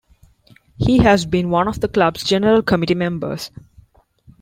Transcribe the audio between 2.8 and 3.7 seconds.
members.